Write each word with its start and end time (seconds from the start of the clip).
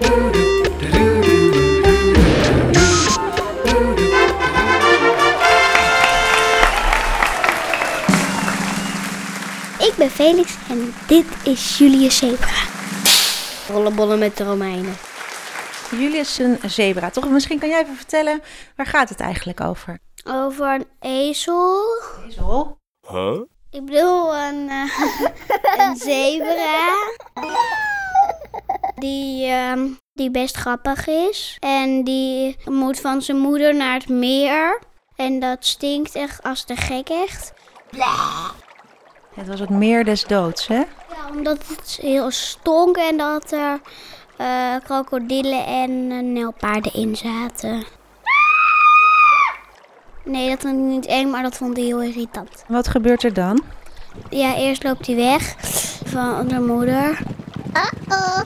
Ik 0.00 0.06
ben 9.96 10.10
Felix 10.10 10.56
en 10.68 10.94
dit 11.06 11.24
is 11.44 11.78
Julius 11.78 12.16
Zebra. 12.16 12.68
Rollenbollen 13.68 14.18
met 14.18 14.36
de 14.36 14.44
Romeinen. 14.44 14.96
Julius 15.90 16.38
een 16.38 16.58
zebra, 16.66 17.10
toch? 17.10 17.28
Misschien 17.28 17.58
kan 17.58 17.68
jij 17.68 17.82
even 17.82 17.96
vertellen, 17.96 18.42
waar 18.76 18.86
gaat 18.86 19.08
het 19.08 19.20
eigenlijk 19.20 19.60
over? 19.60 19.98
Over 20.24 20.74
een 20.74 20.86
ezel. 21.00 21.82
Ezel? 22.28 22.78
Ik 23.70 23.84
bedoel 23.84 24.36
een, 24.36 24.68
eh, 24.68 25.00
een 25.86 25.96
zebra. 25.96 26.88
Die, 29.00 29.46
ehm, 29.46 29.86
die 30.12 30.30
best 30.30 30.56
grappig 30.56 31.06
is. 31.06 31.56
En 31.58 32.04
die 32.04 32.56
moet 32.64 33.00
van 33.00 33.22
zijn 33.22 33.38
moeder 33.38 33.74
naar 33.74 33.94
het 33.94 34.08
meer. 34.08 34.80
En 35.16 35.40
dat 35.40 35.66
stinkt 35.66 36.14
echt 36.14 36.42
als 36.42 36.66
de 36.66 36.76
gek 36.76 37.08
echt. 37.08 37.52
Het 39.34 39.48
was 39.48 39.60
het 39.60 39.70
meer 39.70 40.04
des 40.04 40.24
doods, 40.24 40.66
hè? 40.66 40.78
Ja, 40.78 41.28
omdat 41.36 41.66
het 41.68 41.98
heel 42.02 42.30
stonk 42.30 42.96
en 42.96 43.16
dat 43.16 43.52
er 43.52 43.80
eh, 44.36 44.74
krokodillen 44.84 45.66
en 45.66 46.10
eh, 46.10 46.18
nijlpaarden 46.18 46.92
in 46.94 47.16
zaten. 47.16 47.84
Nee, 50.24 50.48
dat 50.48 50.60
vond 50.60 50.74
ik 50.74 50.80
niet 50.80 51.06
eng, 51.06 51.30
maar 51.30 51.42
dat 51.42 51.56
vond 51.56 51.76
hij 51.76 51.86
heel 51.86 52.02
irritant. 52.02 52.64
Wat 52.68 52.88
gebeurt 52.88 53.22
er 53.22 53.32
dan? 53.32 53.62
Ja, 54.30 54.56
eerst 54.56 54.82
loopt 54.84 55.06
hij 55.06 55.16
weg 55.16 55.54
van 56.04 56.48
de 56.48 56.60
moeder. 56.60 57.18
Uh-oh. 57.72 58.40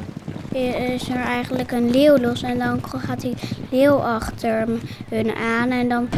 Is 0.54 1.08
er 1.08 1.20
eigenlijk 1.20 1.72
een 1.72 1.90
leeuw 1.90 2.16
los 2.16 2.42
en 2.42 2.58
dan 2.58 2.80
gaat 2.82 3.20
die 3.20 3.34
leeuw 3.70 3.94
achter 3.94 4.68
hun 5.08 5.34
aan 5.34 5.70
en 5.70 5.88
dan 5.88 6.08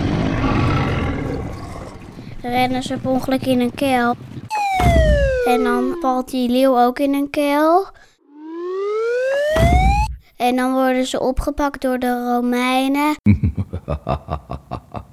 rennen 2.42 2.82
ze 2.82 2.98
per 2.98 3.10
ongeluk 3.10 3.46
in 3.46 3.60
een 3.60 3.74
kuil. 3.74 4.14
En 5.46 5.64
dan 5.64 5.96
valt 6.00 6.30
die 6.30 6.50
leeuw 6.50 6.78
ook 6.80 6.98
in 6.98 7.14
een 7.14 7.30
kuil. 7.30 7.86
En 10.36 10.56
dan 10.56 10.72
worden 10.72 11.06
ze 11.06 11.20
opgepakt 11.20 11.82
door 11.82 11.98
de 11.98 12.32
Romeinen. 12.32 13.14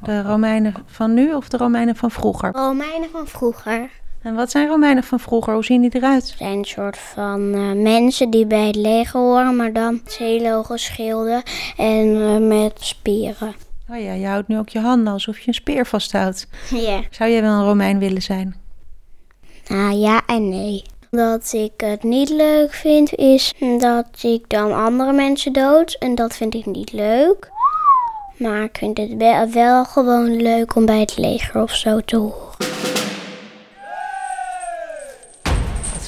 De 0.02 0.22
Romeinen 0.22 0.74
van 0.86 1.14
nu 1.14 1.34
of 1.34 1.50
de 1.50 1.58
Romeinen 1.58 1.96
van 1.96 2.12
vroeger? 2.12 2.52
Romeinen 2.52 3.10
van 3.10 3.28
vroeger. 3.28 3.90
En 4.24 4.36
wat 4.36 4.52
zijn 4.52 4.68
Romeinen 4.68 5.04
van 5.04 5.20
vroeger? 5.20 5.54
Hoe 5.54 5.64
zien 5.64 5.82
die 5.82 5.96
eruit? 5.96 6.36
zijn 6.38 6.58
een 6.58 6.66
soort 6.66 6.98
van 6.98 7.54
eh, 7.54 7.72
mensen 7.72 8.30
die 8.30 8.46
bij 8.46 8.68
het 8.68 8.76
leger 8.76 9.20
horen, 9.20 9.56
maar 9.56 9.74
dan 9.74 10.02
hoge 10.44 10.78
schilden 10.78 11.44
en 11.78 12.22
eh, 12.22 12.38
met 12.38 12.74
spieren. 12.80 13.56
Oh 13.90 14.02
ja, 14.02 14.14
je 14.14 14.26
houdt 14.26 14.48
nu 14.48 14.58
ook 14.58 14.70
je 14.70 14.80
handen 14.80 15.14
alsof 15.14 15.40
je 15.40 15.48
een 15.48 15.54
speer 15.54 15.86
vasthoudt. 15.86 16.48
Ja. 16.70 17.02
Zou 17.10 17.30
jij 17.30 17.42
wel 17.42 17.52
een 17.52 17.66
Romein 17.66 18.00
willen 18.00 18.22
zijn? 18.22 18.56
Nou 19.68 19.96
ja 19.96 20.22
en 20.28 20.50
nee. 20.50 20.84
Dat 21.12 21.54
ik 21.54 21.74
het 21.78 22.04
niet 22.04 22.30
leuk 22.30 22.74
vind 22.74 23.16
is 23.16 23.54
dat 23.78 24.08
ik 24.22 24.50
dan 24.50 24.74
andere 24.74 25.14
mensen 25.14 25.54
dood 25.54 25.96
en 26.00 26.16
dat 26.16 26.36
vind 26.36 26.54
ik 26.54 26.66
niet 26.66 26.92
leuk. 26.92 27.52
Maar 28.38 28.64
ik 28.64 28.78
vind 28.78 28.98
het 28.98 29.54
wel 29.54 29.86
gewoon 29.86 30.36
leuk 30.36 30.76
om 30.76 30.86
bij 30.86 31.00
het 31.00 31.18
leger 31.18 31.62
of 31.62 31.76
zo 31.76 32.00
te 32.00 32.18
horen. 32.18 32.93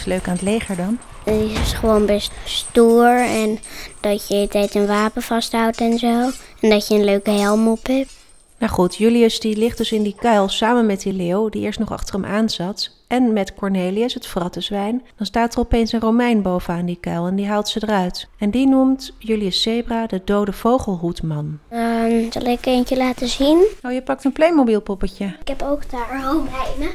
Is 0.06 0.12
leuk 0.12 0.28
aan 0.28 0.34
het 0.34 0.42
leger 0.42 0.76
dan? 0.76 1.00
Het 1.24 1.60
is 1.64 1.74
gewoon 1.74 2.06
best 2.06 2.32
stoer 2.44 3.20
en 3.20 3.60
dat 4.00 4.28
je 4.28 4.28
de 4.28 4.36
hele 4.36 4.48
tijd 4.48 4.76
een 4.76 4.88
wapen 4.88 5.22
vasthoudt 5.22 5.82
en 5.82 5.98
zo. 5.98 6.30
En 6.60 6.70
dat 6.70 6.88
je 6.88 6.96
een 6.96 7.04
leuke 7.04 7.32
helm 7.32 7.68
op 7.68 7.88
hebt. 7.88 8.14
Nou 8.58 8.72
goed, 8.72 8.96
Julius 8.96 9.40
die 9.40 9.58
ligt 9.58 9.78
dus 9.78 9.92
in 9.92 10.04
die 10.04 10.16
kuil 10.20 10.50
samen 10.50 10.86
met 10.86 11.02
die 11.02 11.14
leeuw 11.14 11.50
die 11.50 11.62
eerst 11.62 11.80
nog 11.80 11.92
achter 11.92 12.16
hem 12.16 12.26
aan 12.26 12.50
zat. 12.50 12.92
En 13.08 13.34
met 13.34 13.54
Cornelius, 13.54 14.14
het 14.14 14.28
frattenzwijn. 14.28 15.04
Dan 15.16 15.26
staat 15.26 15.54
er 15.54 15.60
opeens 15.60 15.92
een 15.92 16.00
Romein 16.00 16.42
bovenaan 16.42 16.86
die 16.86 16.98
kuil 17.00 17.28
en 17.28 17.36
die 17.36 17.48
haalt 17.48 17.68
ze 17.68 17.84
eruit. 17.84 18.28
En 18.40 18.50
die 18.50 18.68
noemt 18.68 19.14
Julius 19.20 19.62
Zebra 19.62 20.08
de 20.08 20.22
dode 20.26 20.54
vogelhoedman. 20.54 21.60
Dan 21.70 22.28
zal 22.30 22.42
ik 22.42 22.66
eentje 22.66 22.98
laten 22.98 23.28
zien. 23.28 23.68
Oh, 23.84 23.92
je 23.92 24.02
pakt 24.02 24.24
een 24.24 24.32
Playmobil 24.32 24.82
poppetje. 24.82 25.26
Ik 25.26 25.48
heb 25.48 25.62
ook 25.62 25.90
daar 25.90 26.24
Romeinen. 26.24 26.92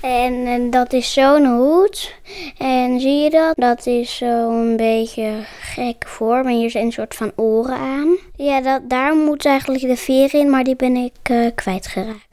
En, 0.00 0.70
dat 0.70 0.92
is 0.92 1.12
zo'n 1.12 1.46
hoed. 1.46 2.14
En 2.58 3.00
zie 3.00 3.18
je 3.18 3.30
dat? 3.30 3.54
Dat 3.56 3.86
is 3.86 4.16
zo'n 4.16 4.76
beetje 4.76 5.40
gek 5.60 6.04
vorm. 6.06 6.46
En 6.46 6.56
hier 6.56 6.70
zijn 6.70 6.84
een 6.84 6.92
soort 6.92 7.14
van 7.14 7.32
oren 7.36 7.76
aan. 7.76 8.16
Ja, 8.36 8.60
dat, 8.60 8.80
daar 8.88 9.16
moet 9.16 9.46
eigenlijk 9.46 9.82
de 9.82 9.96
veer 9.96 10.34
in, 10.34 10.50
maar 10.50 10.64
die 10.64 10.76
ben 10.76 10.96
ik 10.96 11.12
eh, 11.22 11.46
kwijtgeraakt. 11.54 12.29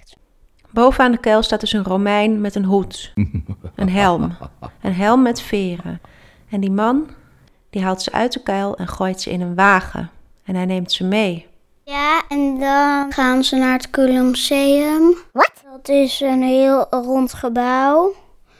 Bovenaan 0.69 1.11
de 1.11 1.17
kuil 1.17 1.43
staat 1.43 1.59
dus 1.59 1.73
een 1.73 1.83
Romein 1.83 2.41
met 2.41 2.55
een 2.55 2.65
hoed. 2.65 3.13
Een 3.75 3.89
helm. 3.89 4.37
Een 4.81 4.93
helm 4.93 5.21
met 5.21 5.41
veren. 5.41 6.01
En 6.49 6.59
die 6.59 6.71
man, 6.71 7.09
die 7.69 7.83
haalt 7.83 8.01
ze 8.01 8.11
uit 8.11 8.33
de 8.33 8.43
kuil 8.43 8.77
en 8.77 8.87
gooit 8.87 9.21
ze 9.21 9.29
in 9.31 9.41
een 9.41 9.55
wagen. 9.55 10.09
En 10.43 10.55
hij 10.55 10.65
neemt 10.65 10.91
ze 10.91 11.03
mee. 11.03 11.45
Ja, 11.83 12.21
en 12.29 12.59
dan 12.59 13.11
gaan 13.13 13.43
ze 13.43 13.55
naar 13.55 13.73
het 13.73 13.89
Colosseum. 13.89 15.15
Wat? 15.31 15.51
Dat 15.71 15.89
is 15.89 16.21
een 16.21 16.41
heel 16.41 16.87
rond 16.89 17.33
gebouw 17.33 18.13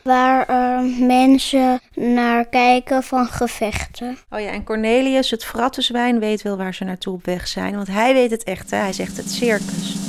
waar 0.04 0.48
eh, 0.48 1.08
mensen 1.08 1.80
naar 1.96 2.46
kijken 2.46 3.04
van 3.04 3.28
gevechten. 3.28 4.18
Oh 4.30 4.40
ja, 4.40 4.50
en 4.50 4.64
Cornelius, 4.64 5.32
het 5.32 5.46
frattenzwijn, 5.46 6.20
weet 6.20 6.42
wel 6.42 6.58
waar 6.58 6.74
ze 6.74 6.84
naartoe 6.84 7.14
op 7.14 7.26
weg 7.26 7.48
zijn. 7.48 7.76
Want 7.76 7.88
hij 7.88 8.14
weet 8.14 8.32
het 8.32 8.44
echt, 8.44 8.72
hè? 8.72 8.78
hij 8.78 8.94
zegt 8.94 9.18
het 9.18 9.32
circus. 9.32 10.07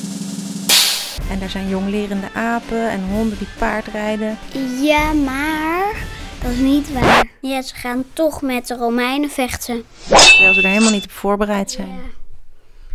En 1.31 1.39
daar 1.39 1.51
zijn 1.51 1.69
jonglerende 1.69 2.29
apen 2.35 2.91
en 2.91 3.09
honden 3.11 3.39
die 3.39 3.49
paardrijden. 3.59 4.39
Ja, 4.81 5.13
maar 5.13 6.07
dat 6.43 6.51
is 6.51 6.59
niet 6.59 6.93
waar. 6.93 7.27
Ja, 7.41 7.63
ze 7.63 7.75
gaan 7.75 8.05
toch 8.13 8.43
met 8.43 8.67
de 8.67 8.75
Romeinen 8.75 9.31
vechten. 9.31 9.85
Terwijl 10.09 10.55
ze 10.55 10.63
er 10.63 10.69
helemaal 10.69 10.93
niet 10.93 11.05
op 11.05 11.11
voorbereid 11.11 11.71
zijn. 11.71 12.01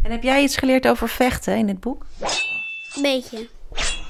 En 0.04 0.12
heb 0.12 0.24
jij 0.24 0.44
iets 0.44 0.58
geleerd 0.58 0.88
over 0.88 1.10
vechten 1.10 1.58
in 1.58 1.66
dit 1.66 1.80
boek? 1.80 2.06
Een 2.96 3.02
beetje. 3.02 3.48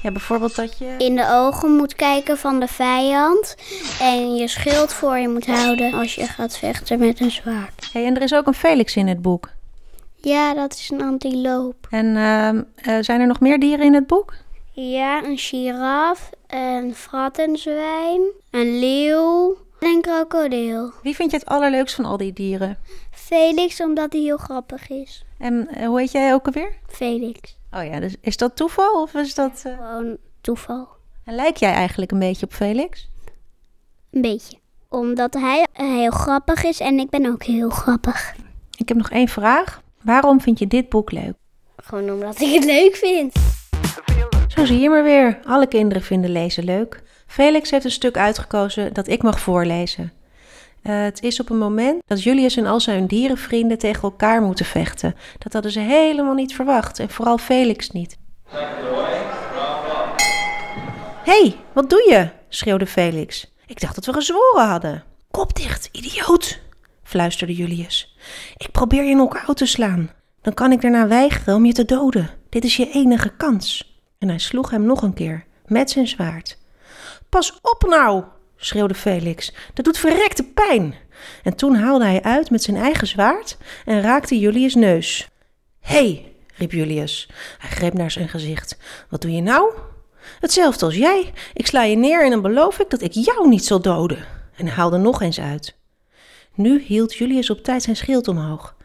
Ja, 0.02 0.10
bijvoorbeeld 0.10 0.54
dat 0.54 0.78
je... 0.78 0.94
In 0.98 1.16
de 1.16 1.26
ogen 1.30 1.70
moet 1.70 1.94
kijken 1.94 2.38
van 2.38 2.60
de 2.60 2.68
vijand. 2.68 3.56
En 4.00 4.34
je 4.34 4.48
schild 4.48 4.92
voor 4.92 5.18
je 5.18 5.28
moet 5.28 5.46
houden 5.46 5.92
als 5.94 6.14
je 6.14 6.26
gaat 6.26 6.58
vechten 6.58 6.98
met 6.98 7.20
een 7.20 7.30
zwaard. 7.30 7.88
Hey, 7.92 8.04
en 8.04 8.16
er 8.16 8.22
is 8.22 8.34
ook 8.34 8.46
een 8.46 8.54
Felix 8.54 8.96
in 8.96 9.08
het 9.08 9.22
boek. 9.22 9.50
Ja, 10.24 10.54
dat 10.54 10.72
is 10.74 10.90
een 10.90 11.02
antiloop. 11.02 11.86
En 11.90 12.16
ehm, 12.16 12.62
eh, 12.76 12.96
zijn 13.02 13.20
er 13.20 13.26
nog 13.26 13.40
meer 13.40 13.58
dieren 13.58 13.84
in 13.86 13.94
het 13.94 14.06
boek? 14.06 14.34
Ja, 14.72 15.24
een 15.24 15.38
giraf, 15.38 16.30
een 16.46 16.94
frattenzwijn, 16.94 18.20
een 18.50 18.78
leeuw 18.78 19.56
en 19.80 19.88
een 19.88 20.00
krokodil. 20.00 20.90
Wie 21.02 21.14
vind 21.14 21.30
je 21.30 21.36
het 21.36 21.46
allerleukst 21.46 21.94
van 21.94 22.04
al 22.04 22.16
die 22.16 22.32
dieren? 22.32 22.78
Felix, 23.10 23.80
omdat 23.80 24.12
hij 24.12 24.22
heel 24.22 24.36
grappig 24.36 24.88
is. 24.90 25.24
En 25.38 25.68
eh, 25.68 25.86
hoe 25.86 26.00
heet 26.00 26.12
jij 26.12 26.34
ook 26.34 26.46
alweer? 26.46 26.72
Felix. 26.86 27.56
Oh 27.72 27.84
ja, 27.84 28.00
dus 28.00 28.16
is 28.20 28.36
dat 28.36 28.56
toeval 28.56 29.02
of 29.02 29.14
is 29.14 29.34
dat... 29.34 29.62
eh, 29.64 29.76
Gewoon 29.76 30.16
toeval. 30.40 30.88
En 31.24 31.34
lijk 31.34 31.56
jij 31.56 31.72
eigenlijk 31.72 32.12
een 32.12 32.18
beetje 32.18 32.46
op 32.46 32.52
Felix? 32.52 33.08
Een 34.10 34.20
beetje. 34.20 34.56
Omdat 34.88 35.34
hij 35.34 35.66
heel 35.72 36.10
grappig 36.10 36.64
is 36.64 36.80
en 36.80 36.98
ik 36.98 37.10
ben 37.10 37.26
ook 37.26 37.42
heel 37.42 37.70
grappig. 37.70 38.34
Ik 38.76 38.88
heb 38.88 38.96
nog 38.96 39.10
één 39.10 39.28
vraag. 39.28 39.82
Waarom 40.04 40.40
vind 40.40 40.58
je 40.58 40.66
dit 40.66 40.88
boek 40.88 41.12
leuk? 41.12 41.34
Gewoon 41.76 42.10
omdat 42.10 42.40
ik 42.40 42.54
het 42.54 42.64
leuk 42.64 42.96
vind. 42.96 43.32
Zo 44.48 44.64
zie 44.64 44.80
je 44.80 44.88
maar 44.88 45.02
weer. 45.02 45.40
Alle 45.44 45.66
kinderen 45.66 46.02
vinden 46.02 46.30
lezen 46.30 46.64
leuk. 46.64 47.02
Felix 47.26 47.70
heeft 47.70 47.84
een 47.84 47.90
stuk 47.90 48.16
uitgekozen 48.16 48.92
dat 48.92 49.08
ik 49.08 49.22
mag 49.22 49.40
voorlezen. 49.40 50.12
Eh, 50.82 51.02
het 51.02 51.22
is 51.22 51.40
op 51.40 51.50
een 51.50 51.58
moment 51.58 52.02
dat 52.06 52.22
Julius 52.22 52.56
en 52.56 52.66
al 52.66 52.80
zijn 52.80 53.06
dierenvrienden 53.06 53.78
tegen 53.78 54.02
elkaar 54.02 54.42
moeten 54.42 54.64
vechten. 54.64 55.14
Dat 55.38 55.52
hadden 55.52 55.70
ze 55.70 55.80
helemaal 55.80 56.34
niet 56.34 56.54
verwacht 56.54 56.98
en 56.98 57.10
vooral 57.10 57.38
Felix 57.38 57.90
niet. 57.90 58.16
Hé, 61.24 61.40
hey, 61.40 61.56
wat 61.72 61.90
doe 61.90 62.06
je? 62.10 62.28
schreeuwde 62.48 62.86
Felix. 62.86 63.52
Ik 63.66 63.80
dacht 63.80 63.94
dat 63.94 64.04
we 64.04 64.12
gezworen 64.12 64.68
hadden. 64.68 65.04
Kop 65.30 65.56
dicht, 65.56 65.88
idioot, 65.92 66.60
fluisterde 67.04 67.54
Julius. 67.54 68.16
Ik 68.56 68.70
probeer 68.70 69.04
je 69.04 69.12
knock-out 69.12 69.56
te 69.56 69.66
slaan. 69.66 70.10
Dan 70.42 70.54
kan 70.54 70.72
ik 70.72 70.80
daarna 70.80 71.06
weigeren 71.06 71.54
om 71.54 71.64
je 71.64 71.72
te 71.72 71.84
doden. 71.84 72.30
Dit 72.48 72.64
is 72.64 72.76
je 72.76 72.90
enige 72.90 73.36
kans. 73.36 73.98
En 74.18 74.28
hij 74.28 74.38
sloeg 74.38 74.70
hem 74.70 74.84
nog 74.84 75.02
een 75.02 75.14
keer, 75.14 75.44
met 75.66 75.90
zijn 75.90 76.08
zwaard. 76.08 76.58
Pas 77.28 77.58
op 77.60 77.84
nou, 77.88 78.24
schreeuwde 78.56 78.94
Felix. 78.94 79.54
Dat 79.74 79.84
doet 79.84 79.98
verrekte 79.98 80.42
pijn. 80.42 80.94
En 81.42 81.56
toen 81.56 81.74
haalde 81.74 82.04
hij 82.04 82.22
uit 82.22 82.50
met 82.50 82.62
zijn 82.62 82.76
eigen 82.76 83.06
zwaard 83.06 83.56
en 83.84 84.00
raakte 84.00 84.38
Julius' 84.38 84.74
neus. 84.74 85.28
Hé, 85.80 85.94
hey, 85.94 86.32
riep 86.54 86.72
Julius. 86.72 87.28
Hij 87.58 87.70
greep 87.70 87.92
naar 87.92 88.10
zijn 88.10 88.28
gezicht. 88.28 88.78
Wat 89.10 89.20
doe 89.20 89.32
je 89.32 89.42
nou? 89.42 89.72
Hetzelfde 90.40 90.84
als 90.84 90.96
jij. 90.96 91.32
Ik 91.52 91.66
sla 91.66 91.82
je 91.82 91.96
neer 91.96 92.24
en 92.24 92.30
dan 92.30 92.42
beloof 92.42 92.78
ik 92.78 92.90
dat 92.90 93.02
ik 93.02 93.12
jou 93.12 93.48
niet 93.48 93.64
zal 93.64 93.80
doden. 93.80 94.24
En 94.56 94.66
haalde 94.66 94.96
nog 94.96 95.22
eens 95.22 95.40
uit. 95.40 95.76
Nu 96.54 96.80
hield 96.80 97.14
Julius 97.14 97.50
op 97.50 97.62
tijd 97.62 97.82
zijn 97.82 97.96
schild 97.96 98.28
omhoog. 98.28 98.76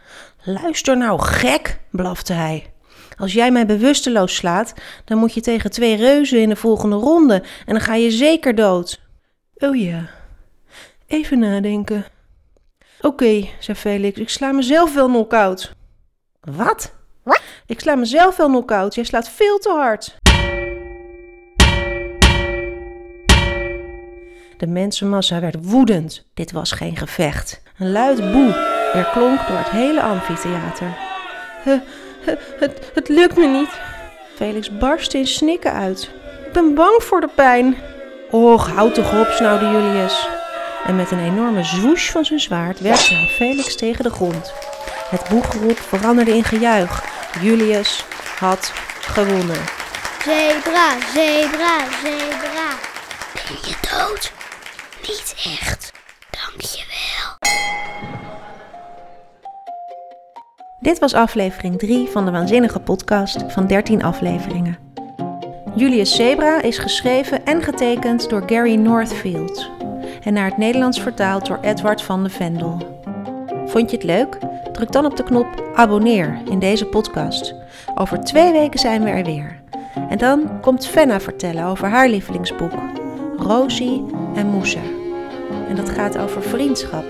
Luister 0.44 0.98
nou, 0.98 1.21
gek, 1.21 1.80
blafte 1.92 2.33
hij. 2.33 2.74
Als 3.18 3.33
jij 3.33 3.51
mij 3.51 3.66
bewusteloos 3.66 4.36
slaat, 4.36 4.74
dan 5.06 5.18
moet 5.18 5.33
je 5.33 5.42
tegen 5.42 5.71
twee 5.71 5.95
reuzen 5.95 6.42
in 6.42 6.50
de 6.50 6.56
volgende 6.56 6.95
ronde 6.95 7.44
en 7.66 7.74
dan 7.74 7.81
ga 7.81 7.95
je 7.95 8.12
zeker 8.12 8.56
dood. 8.56 9.01
Oh 9.56 9.75
ja, 9.75 10.10
even 11.07 11.39
nadenken. 11.39 12.06
Oké, 13.01 13.48
zei 13.60 13.77
Felix, 13.77 14.19
ik 14.19 14.30
sla 14.30 14.51
mezelf 14.51 14.94
wel 14.94 15.07
knock-out. 15.07 15.71
Wat? 16.42 16.94
Wat? 17.24 17.42
Ik 17.66 17.80
sla 17.80 17.95
mezelf 17.95 18.38
wel 18.38 18.48
knock-out, 18.48 18.95
jij 18.95 19.04
slaat 19.04 19.30
veel 19.30 19.57
te 19.57 19.69
hard. 19.69 20.18
De 24.59 24.67
mensenmassa 24.67 25.39
werd 25.39 25.56
woedend. 25.61 26.25
Dit 26.33 26.51
was 26.51 26.71
geen 26.71 26.95
gevecht. 26.95 27.61
Een 27.77 27.91
luid 27.91 28.31
boe 28.31 28.53
klonk 29.11 29.47
door 29.47 29.57
het 29.57 29.69
hele 29.69 30.01
amfitheater. 30.01 30.97
Het, 32.59 32.91
het, 32.94 33.09
lukt 33.09 33.38
me 33.38 33.47
niet. 33.47 33.69
Felix 34.35 34.77
barstte 34.77 35.17
in 35.17 35.27
snikken 35.27 35.73
uit. 35.73 36.11
Ik 36.45 36.53
ben 36.53 36.73
bang 36.73 37.03
voor 37.03 37.21
de 37.21 37.29
pijn. 37.35 37.75
Och, 38.31 38.69
houd 38.69 38.94
toch 38.94 39.19
op, 39.19 39.27
snauwde 39.27 39.65
Julius. 39.65 40.27
En 40.85 40.95
met 40.95 41.11
een 41.11 41.23
enorme 41.23 41.63
zwoesh 41.63 42.09
van 42.09 42.25
zijn 42.25 42.39
zwaard 42.39 42.79
werkte 42.79 43.13
hij 43.13 43.27
Felix 43.27 43.75
tegen 43.75 44.03
de 44.03 44.11
grond. 44.11 44.53
Het 45.09 45.29
boegeroep 45.29 45.79
veranderde 45.79 46.35
in 46.35 46.44
gejuich. 46.44 47.03
Julius 47.41 48.06
had 48.39 48.71
gewonnen. 49.01 49.61
Zebra, 50.23 50.89
zebra, 51.13 51.77
zebra. 52.03 52.69
Ben 53.33 53.57
je 53.61 53.75
dood? 53.91 54.38
Niet 55.01 55.35
echt. 55.45 55.91
Dank 56.29 56.61
je 56.61 56.83
wel. 56.87 57.49
Dit 60.79 60.99
was 60.99 61.13
aflevering 61.13 61.79
3 61.79 62.07
van 62.07 62.25
de 62.25 62.31
waanzinnige 62.31 62.79
podcast 62.79 63.43
van 63.47 63.67
13 63.67 64.03
afleveringen. 64.03 64.77
Julius 65.75 66.15
Zebra 66.15 66.61
is 66.61 66.77
geschreven 66.77 67.45
en 67.45 67.63
getekend 67.63 68.29
door 68.29 68.43
Gary 68.45 68.75
Northfield 68.75 69.69
en 70.23 70.33
naar 70.33 70.45
het 70.45 70.57
Nederlands 70.57 71.01
vertaald 71.01 71.45
door 71.45 71.59
Edward 71.61 72.01
van 72.01 72.23
de 72.23 72.29
Vendel. 72.29 72.99
Vond 73.65 73.89
je 73.89 73.95
het 73.95 74.05
leuk? 74.05 74.37
Druk 74.71 74.91
dan 74.91 75.05
op 75.05 75.17
de 75.17 75.23
knop 75.23 75.71
abonneer 75.75 76.41
in 76.49 76.59
deze 76.59 76.85
podcast. 76.85 77.55
Over 77.95 78.19
twee 78.19 78.51
weken 78.51 78.79
zijn 78.79 79.03
we 79.03 79.09
er 79.09 79.23
weer. 79.23 79.61
En 80.09 80.17
dan 80.17 80.61
komt 80.61 80.87
Fenna 80.87 81.19
vertellen 81.19 81.65
over 81.65 81.89
haar 81.89 82.09
lievelingsboek, 82.09 82.73
Rosie 83.37 84.05
en 84.35 84.47
Moussa. 84.47 84.81
En 85.69 85.75
dat 85.75 85.89
gaat 85.89 86.17
over 86.17 86.41
vriendschap. 86.41 87.03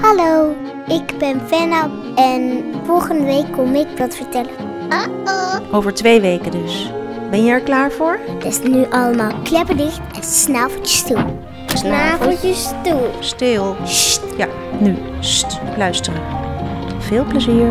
Hallo, 0.00 0.54
ik 0.86 1.18
ben 1.18 1.40
Fenna 1.46 1.90
en 2.14 2.64
volgende 2.84 3.24
week 3.24 3.52
kom 3.52 3.74
ik 3.74 3.86
wat 3.98 4.16
vertellen. 4.16 4.50
Uh-oh. 4.88 5.74
Over 5.74 5.94
twee 5.94 6.20
weken 6.20 6.50
dus. 6.50 6.92
Ben 7.30 7.44
je 7.44 7.50
er 7.50 7.60
klaar 7.60 7.90
voor? 7.90 8.18
Dus 8.38 8.62
nu 8.62 8.84
allemaal 8.90 9.32
kleppen 9.42 9.76
dicht 9.76 10.00
en 10.14 10.22
snaveltjes 10.22 11.02
toe. 11.02 11.24
Snaveltjes 11.66 12.70
toe. 12.82 13.08
Stil. 13.20 13.76
Ja, 14.36 14.46
nu. 14.78 14.96
Sst, 15.20 15.60
luisteren. 15.76 16.20
Veel 16.98 17.24
plezier. 17.24 17.68